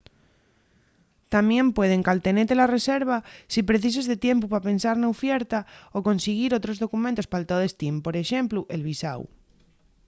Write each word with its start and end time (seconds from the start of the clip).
tamién 1.33 1.67
pueden 1.77 2.05
caltenete 2.07 2.53
la 2.61 2.71
reserva 2.75 3.17
si 3.53 3.59
precises 3.69 4.05
de 4.07 4.17
tiempu 4.27 4.45
pa 4.49 4.65
pensar 4.69 4.95
na 4.99 5.11
ufierta 5.15 5.59
o 5.95 5.97
consiguir 6.09 6.51
otros 6.59 6.77
documentos 6.83 7.29
pal 7.31 7.43
to 7.49 7.55
destín 7.65 7.95
por 8.05 8.15
exemplu 8.23 8.59
el 8.75 8.81
visáu 8.89 9.21